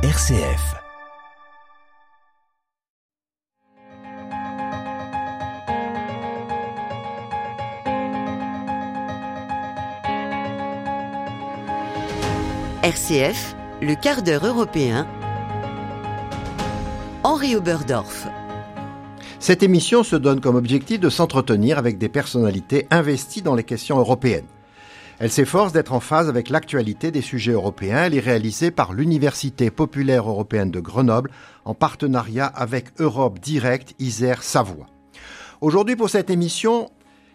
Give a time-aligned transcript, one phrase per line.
[0.00, 0.76] RCF.
[12.84, 15.04] RCF, le quart d'heure européen.
[17.24, 18.28] Henri Oberdorf.
[19.40, 23.98] Cette émission se donne comme objectif de s'entretenir avec des personnalités investies dans les questions
[23.98, 24.46] européennes.
[25.20, 28.04] Elle s'efforce d'être en phase avec l'actualité des sujets européens.
[28.04, 31.32] Elle est réalisée par l'Université populaire européenne de Grenoble
[31.64, 34.86] en partenariat avec Europe Direct Isère Savoie.
[35.60, 36.88] Aujourd'hui pour cette émission,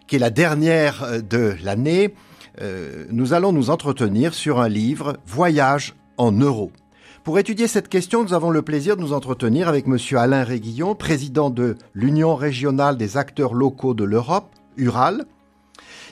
[0.06, 2.14] qui est la dernière euh, de l'année,
[2.62, 6.72] euh, nous allons nous entretenir sur un livre Voyage en euros.
[7.22, 9.98] Pour étudier cette question, nous avons le plaisir de nous entretenir avec M.
[10.16, 15.26] Alain Réguillon, président de l'Union régionale des acteurs locaux de l'Europe, URAL,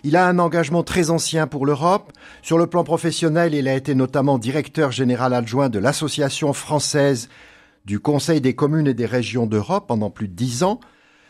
[0.05, 2.13] il a un engagement très ancien pour l'Europe.
[2.43, 7.29] Sur le plan professionnel, il a été notamment directeur général adjoint de l'Association française
[7.85, 10.81] du Conseil des communes et des régions d'Europe pendant plus de dix ans.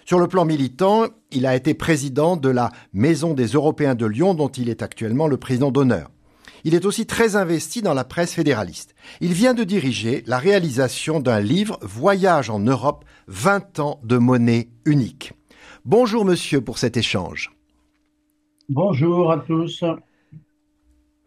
[0.05, 4.35] Sur le plan militant, il a été président de la Maison des Européens de Lyon,
[4.35, 6.11] dont il est actuellement le président d'honneur.
[6.65, 8.95] Il est aussi très investi dans la presse fédéraliste.
[9.21, 14.69] Il vient de diriger la réalisation d'un livre Voyage en Europe, 20 ans de monnaie
[14.85, 15.33] unique.
[15.85, 17.53] Bonjour monsieur pour cet échange.
[18.69, 19.85] Bonjour à tous.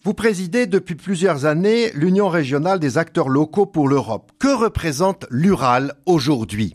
[0.04, 4.32] Vous présidez depuis plusieurs années l'Union régionale des acteurs locaux pour l'Europe.
[4.40, 6.74] Que représente l'URAL aujourd'hui?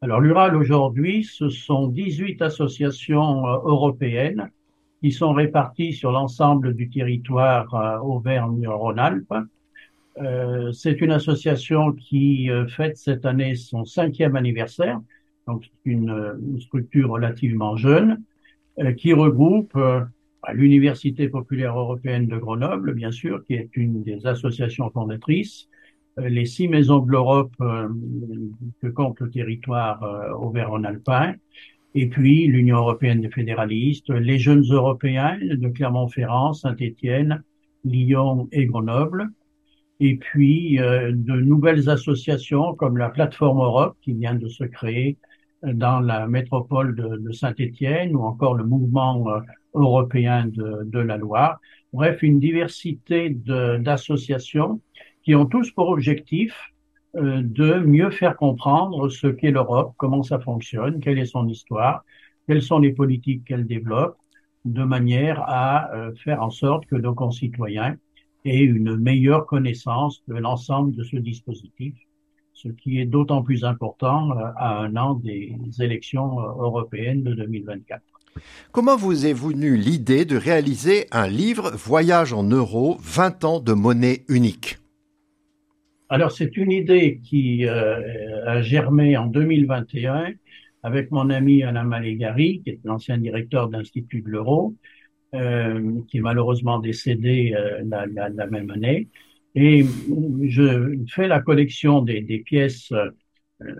[0.00, 4.50] Alors l'URAL aujourd'hui, ce sont 18 associations euh, européennes
[5.02, 9.34] qui sont réparties sur l'ensemble du territoire euh, Auvergne-Rhône-Alpes.
[10.18, 15.00] Euh, c'est une association qui fête cette année son cinquième anniversaire,
[15.46, 18.22] donc une, une structure relativement jeune.
[18.78, 20.00] Euh, qui regroupe euh,
[20.52, 25.68] l'Université populaire européenne de Grenoble, bien sûr, qui est une des associations fondatrices,
[26.18, 30.02] euh, les six maisons de l'Europe que compte le territoire
[30.40, 31.34] auvergne-alpin,
[31.94, 37.42] et puis l'Union européenne des fédéralistes, les jeunes européens de Clermont-Ferrand, Saint-Étienne,
[37.84, 39.28] Lyon et Grenoble,
[39.98, 45.18] et puis de nouvelles associations comme la Plateforme Europe qui vient de se créer
[45.62, 49.40] dans la métropole de, Saint-Étienne ou encore le mouvement euh,
[49.74, 51.60] européen de, la Loire.
[51.92, 54.80] Bref, une diversité d'associations
[55.22, 56.54] qui ont tous pour objectif
[57.16, 62.04] euh, de mieux faire comprendre ce qu'est l'Europe, comment ça fonctionne, quelle est son histoire,
[62.46, 64.16] quelles sont les politiques qu'elle développe,
[64.64, 67.96] de manière à euh, faire en sorte que nos concitoyens
[68.44, 71.94] aient une meilleure connaissance de l'ensemble de ce dispositif
[72.62, 77.34] ce qui est d'autant plus important euh, à un an des élections euh, européennes de
[77.34, 78.02] 2024.
[78.70, 83.72] Comment vous est venue l'idée de réaliser un livre Voyage en euros, 20 ans de
[83.72, 84.78] monnaie unique?
[86.08, 90.32] Alors c'est une idée qui euh, a germé en 2021
[90.82, 94.74] avec mon ami Alain Malégari, qui est l'ancien directeur de l'Institut de l'Euro,
[95.32, 97.54] qui est malheureusement décédé
[97.84, 99.06] la, la, même année.
[99.54, 99.84] Et
[100.44, 102.92] je fais la collection des, des pièces
[103.62, 103.74] euh,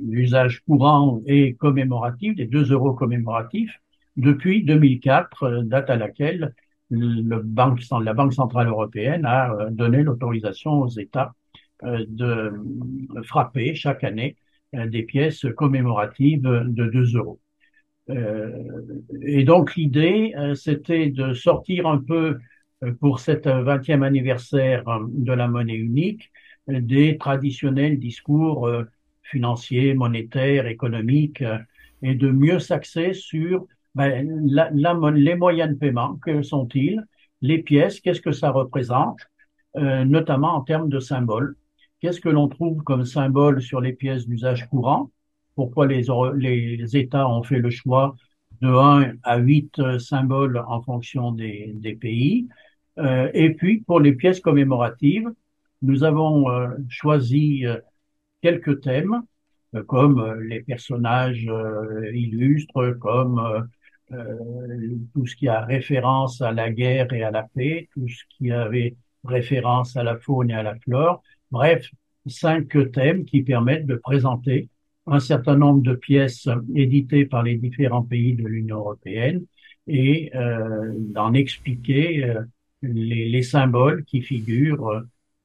[0.00, 3.80] d'usage courant et commémoratif, des deux euros commémoratifs,
[4.16, 6.54] depuis 2004, euh, date à laquelle
[6.90, 11.32] le banque, la Banque centrale européenne a euh, donné l'autorisation aux États
[11.82, 12.52] de
[13.24, 14.36] frapper chaque année
[14.72, 17.40] des pièces commémoratives de 2 euros.
[19.20, 22.38] Et donc l'idée, c'était de sortir un peu
[22.92, 26.30] pour cet 20e euh, anniversaire euh, de la monnaie unique
[26.66, 28.70] des traditionnels discours
[29.22, 31.44] financiers, monétaires, économiques,
[32.00, 34.26] et de mieux s'axer sur ben,
[35.14, 37.04] les moyens de paiement, que sont-ils,
[37.42, 39.18] les pièces, qu'est-ce que ça représente,
[39.74, 41.54] notamment en termes de symboles.
[42.00, 45.10] Qu'est-ce que l'on trouve comme symbole sur les pièces d'usage courant?
[45.56, 48.16] Pourquoi les, États ont fait le choix
[48.62, 52.48] de 1 à 8 symboles en fonction des pays?
[52.98, 55.30] Euh, et puis, pour les pièces commémoratives,
[55.82, 57.78] nous avons euh, choisi euh,
[58.42, 59.22] quelques thèmes,
[59.88, 61.50] comme les personnages
[62.12, 63.68] illustres, comme
[65.12, 68.52] tout ce qui a référence à la guerre et à la paix, tout ce qui
[68.52, 68.94] avait
[69.24, 71.24] référence à la faune et à la flore.
[71.50, 71.90] Bref,
[72.28, 74.68] cinq thèmes qui permettent de présenter
[75.08, 79.44] un certain nombre de pièces éditées par les différents pays de l'Union européenne
[79.88, 80.30] et
[80.96, 82.32] d'en expliquer
[82.92, 84.88] les, les, symboles qui figurent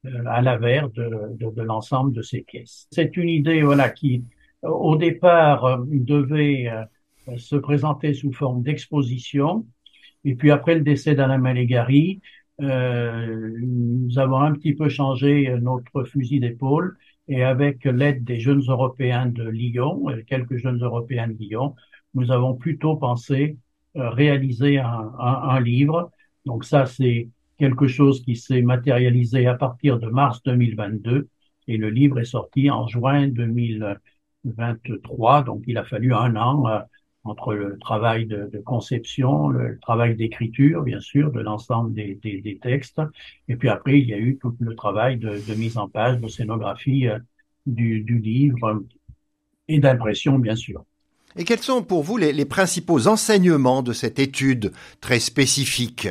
[0.06, 2.86] euh, à l'avers de, de, de l'ensemble de ces pièces.
[2.90, 4.24] C'est une idée voilà qui
[4.62, 9.66] au départ euh, devait euh, se présenter sous forme d'exposition
[10.24, 12.20] et puis après le décès d'Alain Malégari,
[12.60, 16.98] euh, nous avons un petit peu changé notre fusil d'épaule
[17.28, 21.74] et avec l'aide des jeunes Européens de Lyon, quelques jeunes Européens de Lyon,
[22.12, 23.56] nous avons plutôt pensé
[23.94, 26.10] réaliser un, un, un livre.
[26.46, 27.28] Donc ça, c'est
[27.58, 31.28] quelque chose qui s'est matérialisé à partir de mars 2022
[31.68, 35.44] et le livre est sorti en juin 2023.
[35.44, 36.78] Donc il a fallu un an euh,
[37.22, 43.02] entre le travail de, conception, le travail d'écriture, bien sûr, de l'ensemble des, textes.
[43.46, 46.28] Et puis après, il y a eu tout le travail de, mise en page, de
[46.28, 47.18] scénographie euh,
[47.66, 48.82] du, livre
[49.68, 50.82] et d'impression, bien sûr.
[51.36, 56.08] Et quels sont pour vous les principaux enseignements de cette étude très spécifique?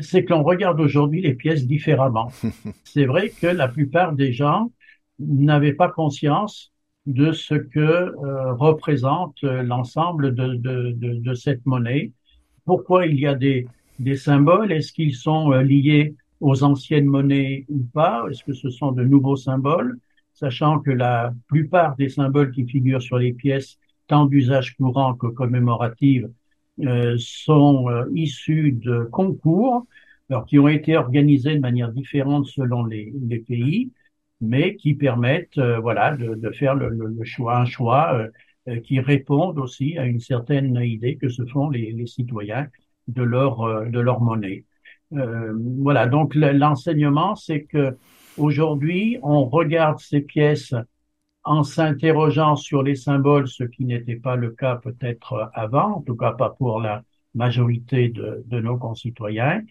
[0.00, 2.30] C'est que l'on regarde aujourd'hui les pièces différemment.
[2.84, 4.72] c'est vrai que la plupart des gens
[5.18, 6.72] n'avaient pas conscience
[7.06, 12.12] de ce que euh, représente l'ensemble de, de, de, de, cette monnaie.
[12.64, 13.66] Pourquoi il y a des,
[13.98, 14.70] des symboles?
[14.72, 18.24] Est-ce qu'ils sont euh, liés aux anciennes monnaies ou pas?
[18.30, 19.98] Est-ce que ce sont de nouveaux symboles?
[20.32, 25.26] Sachant que la plupart des symboles qui figurent sur les pièces, tant d'usage courant que
[25.26, 26.28] commémorative, euh,
[27.18, 29.86] sont euh, issus de concours,
[30.30, 33.92] alors qui ont été organisés de manière différente selon les, les pays,
[34.40, 38.26] mais qui permettent, euh, voilà, de, de faire le, le, choix, un choix
[38.84, 42.68] qui répond aussi à une certaine idée que se font les, les citoyens
[43.08, 44.64] de leur de leur monnaie.
[45.10, 47.96] voilà, donc l'enseignement, c'est que
[48.36, 50.74] aujourd'hui, on regarde ces pièces
[51.44, 56.16] en s'interrogeant sur les symboles, ce qui n'était pas le cas peut-être avant, en tout
[56.16, 57.02] cas pas pour la
[57.34, 59.62] majorité de, nos concitoyens.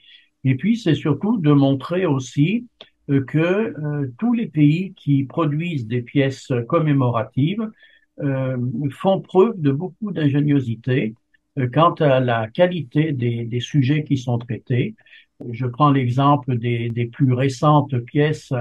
[0.43, 2.67] Et puis, c'est surtout de montrer aussi
[3.09, 7.69] euh, que euh, tous les pays qui produisent des pièces commémoratives
[8.21, 8.57] euh,
[8.91, 11.15] font preuve de beaucoup d'ingéniosité
[11.73, 14.95] quant à la qualité des, sujets qui sont traités.
[15.51, 18.53] Je prends l'exemple des plus récentes pièces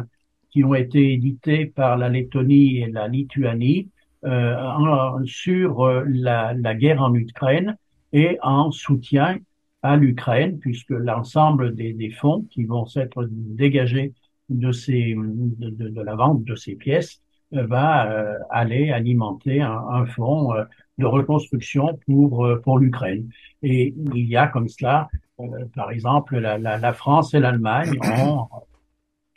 [0.51, 3.89] qui ont été édités par la Lettonie et la Lituanie
[4.25, 7.77] euh, en, sur euh, la, la, guerre en Ukraine
[8.13, 9.39] et en soutien
[9.83, 14.13] à l'Ukraine, puisque l'ensemble des, des, fonds qui vont s'être dégagés
[14.51, 17.23] de, ces, de, de, de, la vente de ces pièces
[17.55, 20.65] euh, va euh, aller alimenter un, un fonds euh,
[20.99, 23.29] de reconstruction pour, pour l'Ukraine.
[23.63, 25.09] Et il y a comme cela,
[25.75, 28.47] par exemple, la, la, la France et l'Allemagne ont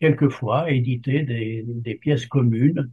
[0.04, 2.90] quelquefois édité des, des pièces communes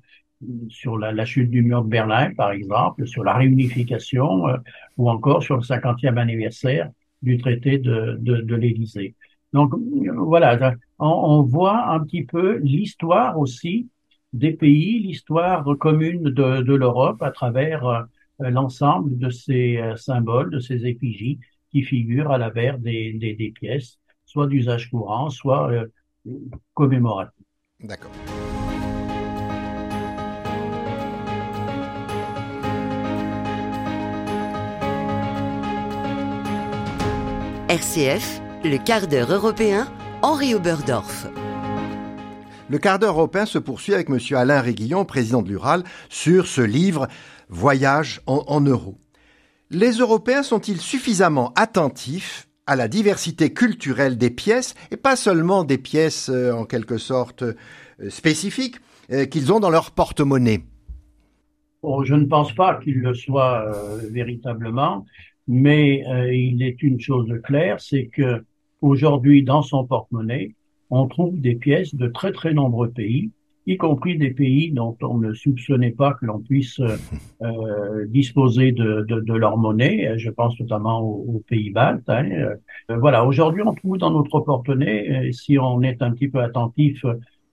[0.69, 4.57] sur la, la, chute du mur de Berlin, par exemple, sur la réunification euh,
[4.97, 6.91] ou encore sur le 50e anniversaire
[7.21, 9.15] du traité de, de, l'Élysée.
[9.53, 9.75] Donc
[10.17, 13.89] voilà, on, voit un petit peu l'histoire aussi
[14.33, 18.03] des pays, l'histoire commune de, l'Europe à travers euh,
[18.39, 21.39] l'ensemble de ces euh, symboles, de ces effigies
[21.73, 25.87] qui figurent à l'avers des, pièces, soit d'usage courant, soit euh,
[26.75, 27.44] commémoratif.
[27.81, 28.11] D'accord.
[37.69, 39.87] RCF, le quart d'heure européen,
[40.22, 41.28] Henri Oberdorf.
[42.69, 44.19] Le quart d'heure européen se poursuit avec M.
[44.37, 47.06] Alain Réguillon, président de l'URAL, sur ce livre
[47.49, 48.99] Voyage en, en euros.
[49.70, 55.76] Les Européens sont-ils suffisamment attentifs à la diversité culturelle des pièces, et pas seulement des
[55.76, 57.55] pièces euh, en quelque sorte euh,
[58.11, 58.77] spécifiques
[59.10, 60.60] euh, qu'ils ont dans leur porte-monnaie.
[61.82, 63.67] Oh, Je ne pense pas qu'il le soit
[64.12, 65.05] véritablement,
[65.48, 68.44] mais il est une chose claire, c'est que
[68.82, 70.55] aujourd'hui, dans son porte-monnaie,
[70.91, 73.31] on trouve des pièces de très très nombreux pays
[73.70, 79.05] y compris des pays dont on ne soupçonnait pas que l'on puisse euh, disposer de,
[79.08, 80.19] de, de, leur monnaie.
[80.19, 82.08] Je pense notamment aux, aux pays baltes.
[82.08, 82.31] Hein.
[82.31, 87.05] Euh, voilà, aujourd'hui, on trouve dans notre porte-monnaie, si on est un petit peu attentif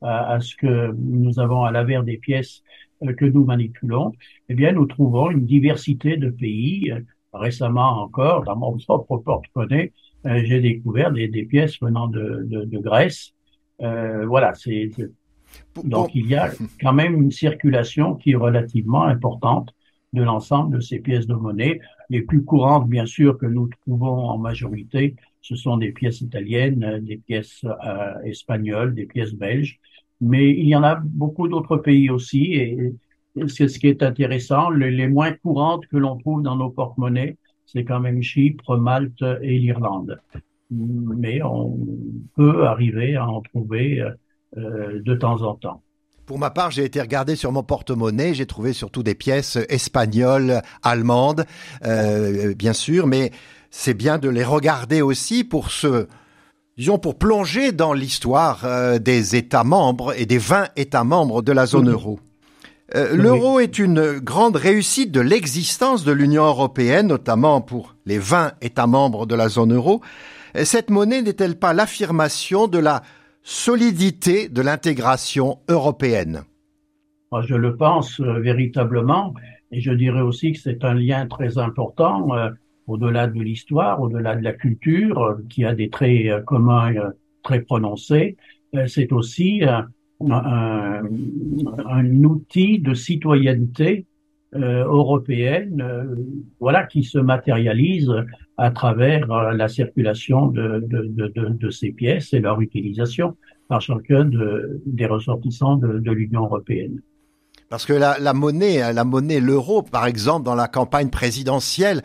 [0.02, 2.64] à, à, ce que nous avons à l'avers des pièces
[3.04, 4.12] euh, que nous manipulons,
[4.50, 6.92] eh bien, nous trouvons une diversité de pays.
[7.34, 9.92] Récemment encore, dans mon propre porte-monnaie,
[10.26, 13.34] euh, j'ai découvert des, des, pièces venant de, de, de Grèce.
[13.82, 14.90] Euh, voilà, c'est
[15.84, 19.74] donc il y a quand même une circulation qui est relativement importante
[20.14, 21.80] de l'ensemble de ces pièces de monnaie.
[22.10, 27.00] Les plus courantes, bien sûr, que nous trouvons en majorité, ce sont des pièces italiennes,
[27.02, 29.80] des pièces euh, espagnoles, des pièces belges,
[30.22, 32.94] mais il y en a beaucoup d'autres pays aussi, et
[33.48, 34.70] c'est ce qui est intéressant.
[34.70, 39.24] Les, les moins courantes que l'on trouve dans nos porte-monnaies, c'est quand même Chypre, Malte
[39.42, 40.20] et l'Irlande.
[40.72, 41.78] Mais on
[42.36, 44.04] peut arriver à en trouver
[44.56, 45.82] euh, de temps en temps.
[46.26, 50.62] Pour ma part, j'ai été regardé sur mon porte-monnaie, j'ai trouvé surtout des pièces espagnoles,
[50.84, 51.46] allemandes,
[51.86, 53.32] euh, bien sûr, mais
[53.72, 56.08] c'est bien de les regarder aussi pour se
[56.78, 61.52] disons, pour plonger dans l'histoire euh, des États membres et des 20 États membres de
[61.52, 62.20] la zone euro.
[62.96, 68.52] Euh, l'euro est une grande réussite de l'existence de l'Union européenne, notamment pour les 20
[68.62, 70.02] États membres de la zone euro.
[70.64, 73.04] Cette monnaie n'est-elle pas l'affirmation de la
[73.50, 76.44] solidité de l'intégration européenne.
[77.48, 79.34] Je le pense euh, véritablement,
[79.72, 82.30] et je dirais aussi que c'est un lien très important
[82.88, 87.12] au-delà de l'histoire, au-delà de la culture, euh, qui a des traits euh, communs euh,
[87.44, 88.38] très prononcés,
[88.88, 91.04] c'est aussi un,
[92.24, 94.06] outil de citoyenneté
[94.54, 95.84] européenne,
[96.60, 98.12] voilà, qui se matérialise
[98.56, 103.36] à travers la circulation de, de, de, de, ces pièces et leur utilisation
[103.68, 107.02] par chacun de, des ressortissants de, l'Union européenne.
[107.70, 112.02] Parce que la, la monnaie, la monnaie, l'euro, par exemple, dans la campagne présidentielle,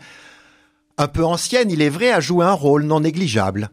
[0.97, 3.69] un peu ancienne, il est vrai, a joué un rôle non négligeable.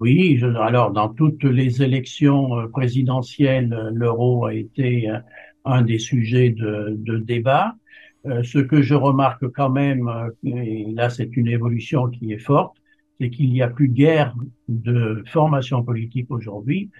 [0.00, 5.18] Oui, alors dans toutes les élections euh, présidentielles, euh, l'euro a été euh,
[5.64, 7.74] un des sujets de, débat.
[8.24, 10.10] Ce que je remarque quand même,
[10.44, 12.76] et là c'est une évolution qui est forte,
[13.20, 14.34] c'est qu'il n'y a plus guère
[14.68, 16.90] de formation politique aujourd'hui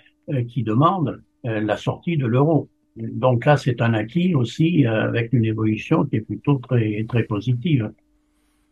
[0.49, 2.69] qui demande la sortie de l'euro.
[2.97, 7.91] Donc là, c'est un acquis aussi avec une évolution qui est plutôt très, très positive.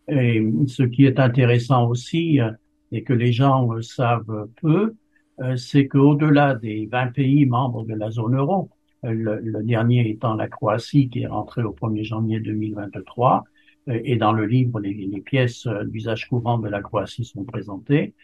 [0.08, 2.50] Et ce qui est intéressant aussi, euh,
[2.90, 4.94] et que les gens savent peu,
[5.40, 8.70] euh, c'est qu'au-delà des 20 pays membres de la zone euro,
[9.04, 13.44] euh, le, dernier étant la Croatie qui est rentrée au 1er janvier 2023,
[13.88, 18.14] et dans le livre, les, les pièces d'usage courant de la Croatie sont présentées,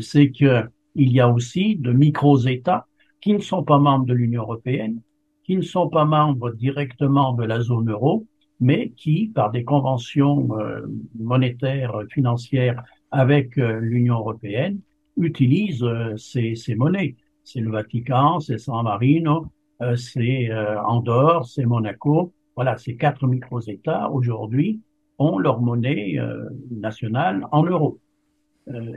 [0.00, 2.86] c'est qu'il y a aussi de micro-États
[3.22, 5.00] qui ne sont pas membres de l'Union européenne,
[5.44, 8.26] qui ne sont pas membres directement de la zone euro,
[8.60, 10.86] mais qui, par des conventions euh,
[11.18, 14.80] monétaires, financières avec euh, l'Union européenne,
[15.16, 17.16] utilisent euh, ces, ces, monnaies.
[17.44, 19.46] C'est le Vatican, c'est San Marino,
[19.96, 20.50] c'est
[20.86, 22.32] Andorre, c'est Monaco.
[22.56, 24.80] Voilà, ces quatre micro-États aujourd'hui
[25.18, 26.16] ont leur monnaie
[26.70, 27.98] nationale en euros.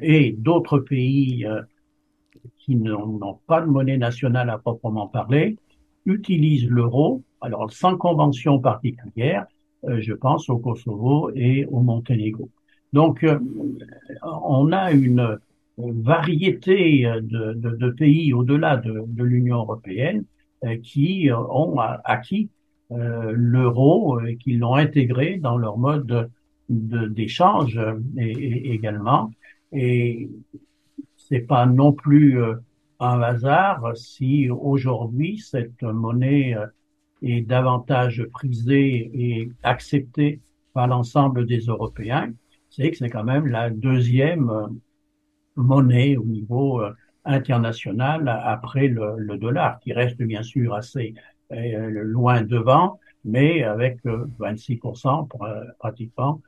[0.01, 1.45] et d'autres pays
[2.57, 5.57] qui n'ont pas de monnaie nationale à proprement parler
[6.05, 9.47] utilisent l'euro alors, sans convention particulière,
[9.85, 12.49] euh, je pense au Kosovo et au Monténégro.
[12.93, 13.39] Donc, euh,
[14.23, 15.39] on a une
[15.77, 20.23] variété de, de, de pays au-delà de, de l'Union européenne euh,
[20.83, 22.49] qui ont acquis
[22.89, 26.29] l'euro et qui l'ont intégré dans leur mode
[26.69, 27.79] d'échange
[28.17, 29.31] également.
[29.71, 30.29] Et
[31.17, 32.39] c'est pas non plus
[32.99, 36.55] un hasard si aujourd'hui cette monnaie
[37.21, 40.39] est davantage prisé et accepté
[40.73, 42.31] par l'ensemble des Européens,
[42.69, 44.67] c'est que c'est quand même la deuxième euh,
[45.55, 46.81] monnaie au niveau
[47.27, 51.13] euh, international après le, dollar, qui reste bien sûr assez
[51.51, 55.27] euh, loin devant, mais avec 26%
[55.79, 56.41] pratiquement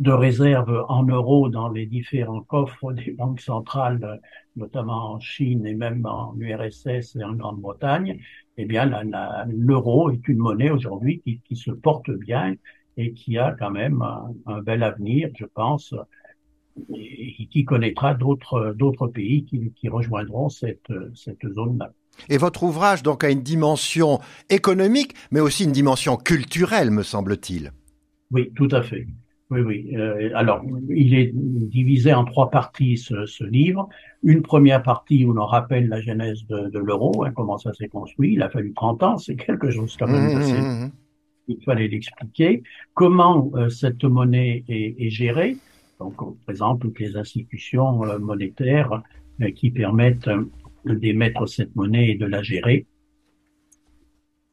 [0.00, 4.20] de réserves en euros dans les différents coffres des banques centrales,
[4.56, 8.18] notamment en Chine et même en URSS et en Grande-Bretagne,
[8.56, 8.90] eh bien,
[9.46, 12.54] l'euro est une monnaie aujourd'hui qui, qui, se porte bien
[12.96, 14.02] et qui a quand même
[14.46, 15.94] un, bel avenir, je pense,
[16.94, 21.92] et qui connaîtra d'autres d'autres pays qui, qui, rejoindront cette, cette zone-là.
[22.28, 27.72] Et votre ouvrage donc a une dimension économique, mais aussi une dimension culturelle, me semble-t-il.
[28.30, 29.06] Oui, tout à fait.
[29.52, 29.96] Oui, oui.
[29.96, 33.86] Euh, alors, il est divisé en trois parties, ce, ce, livre.
[34.22, 37.88] Une première partie où l'on rappelle la genèse de, de l'euro, hein, comment ça s'est
[37.88, 38.32] construit.
[38.32, 40.38] Il a fallu 30 ans, c'est quelque chose quand même.
[40.38, 40.90] Mmh, mmh, mmh.
[41.48, 42.62] Il fallait l'expliquer.
[42.94, 45.58] Comment euh, cette monnaie est, est, gérée.
[46.02, 49.02] Donc, on présente toutes les institutions euh, monétaires
[49.40, 50.30] euh, qui permettent
[50.84, 52.86] d'émettre cette monnaie et de la gérer.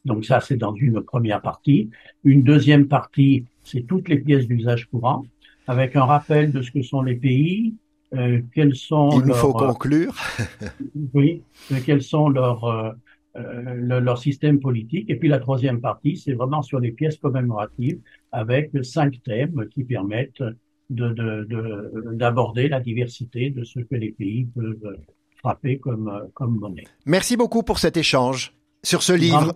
[0.06, 1.90] Donc ça, c'est dans une première partie.
[2.24, 5.26] Une deuxième partie, c'est toutes les pièces d'usage courant,
[5.68, 7.76] avec un rappel de ce que sont les pays,
[8.14, 10.16] euh, quels sont Il nous faut conclure.
[11.14, 12.92] oui, euh, quels sont leurs euh,
[13.38, 15.10] euh leur système politique.
[15.10, 18.00] Et puis la troisième partie, c'est vraiment sur les pièces commémoratives,
[18.32, 20.44] avec cinq thèmes qui permettent
[20.90, 24.98] d'aborder de, de, la diversité de ce que les pays peuvent
[25.38, 26.86] frapper comme, comme monnaie.
[27.06, 28.54] Merci beaucoup pour cet échange
[28.84, 29.54] sur ce livre.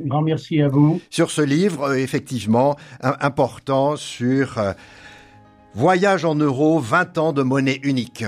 [0.00, 1.00] Grand, merci à vous.
[1.10, 4.72] Sur ce livre, euh, effectivement, important sur euh,
[5.74, 8.24] Voyage en euros, 20 ans de monnaie unique.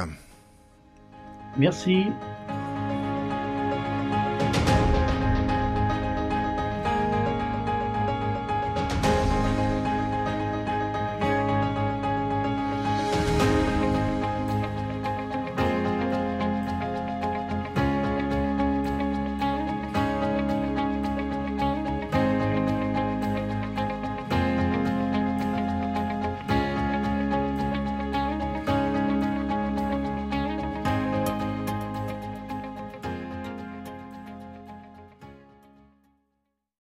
[1.58, 2.06] Merci.